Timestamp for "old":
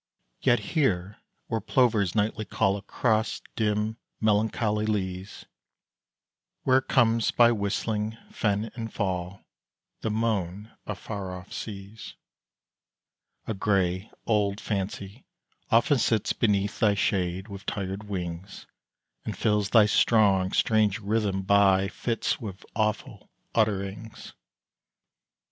14.25-14.59